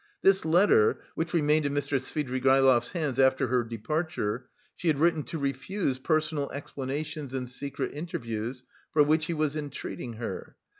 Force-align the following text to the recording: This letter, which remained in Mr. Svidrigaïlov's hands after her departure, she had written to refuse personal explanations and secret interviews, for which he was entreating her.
This 0.23 0.45
letter, 0.45 0.99
which 1.13 1.31
remained 1.31 1.67
in 1.67 1.75
Mr. 1.75 2.01
Svidrigaïlov's 2.01 2.89
hands 2.89 3.19
after 3.19 3.49
her 3.49 3.63
departure, 3.63 4.49
she 4.75 4.87
had 4.87 4.97
written 4.99 5.21
to 5.25 5.37
refuse 5.37 5.99
personal 5.99 6.49
explanations 6.49 7.35
and 7.35 7.47
secret 7.47 7.91
interviews, 7.93 8.63
for 8.91 9.03
which 9.03 9.25
he 9.27 9.35
was 9.35 9.55
entreating 9.55 10.13
her. 10.13 10.55